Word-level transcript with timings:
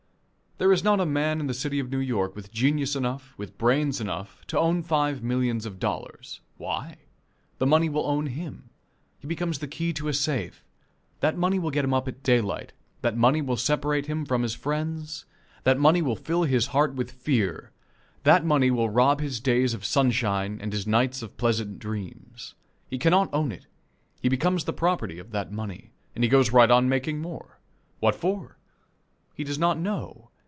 There 0.57 0.71
is 0.71 0.83
not 0.83 0.99
a 0.99 1.07
man 1.07 1.39
in 1.39 1.47
the 1.47 1.55
city 1.55 1.79
of 1.79 1.89
New 1.89 1.97
York 1.97 2.35
with 2.35 2.51
genius 2.51 2.95
enough, 2.95 3.33
with 3.35 3.57
brains 3.57 3.99
enough, 3.99 4.45
to 4.45 4.59
own 4.59 4.83
five 4.83 5.23
millions 5.23 5.65
of 5.65 5.79
dollars. 5.79 6.41
Why? 6.57 6.97
The 7.57 7.65
money 7.65 7.89
will 7.89 8.05
own 8.05 8.27
him. 8.27 8.69
He 9.17 9.25
becomes 9.25 9.57
the 9.57 9.67
key 9.67 9.91
to 9.93 10.07
a 10.07 10.13
safe. 10.13 10.63
That 11.19 11.35
money 11.35 11.57
will 11.57 11.71
get 11.71 11.83
him 11.83 11.95
up 11.95 12.07
at 12.07 12.21
daylight; 12.21 12.73
that 13.01 13.17
money 13.17 13.41
will 13.41 13.57
separate 13.57 14.05
him 14.05 14.23
from 14.23 14.43
his 14.43 14.53
friends; 14.53 15.25
that 15.63 15.79
money 15.79 15.99
will 15.99 16.15
fill 16.15 16.43
his 16.43 16.67
heart 16.67 16.93
with 16.93 17.09
fear; 17.09 17.71
that 18.21 18.45
money 18.45 18.69
will 18.69 18.87
rob 18.91 19.19
his 19.19 19.39
days 19.39 19.73
of 19.73 19.83
sunshine 19.83 20.59
and 20.61 20.73
his 20.73 20.85
nights 20.85 21.23
of 21.23 21.37
pleasant 21.37 21.79
dreams. 21.79 22.53
He 22.87 22.99
cannot 22.99 23.33
own 23.33 23.51
it. 23.51 23.65
He 24.21 24.29
becomes 24.29 24.65
the 24.65 24.73
property 24.73 25.17
of 25.17 25.31
that 25.31 25.51
money. 25.51 25.91
And 26.13 26.23
he 26.23 26.29
goes 26.29 26.51
right 26.51 26.69
on 26.69 26.87
making 26.87 27.19
more. 27.19 27.59
What 27.99 28.13
for? 28.13 28.59
He 29.33 29.43
does 29.43 29.57
not 29.57 29.79
know. 29.79 30.27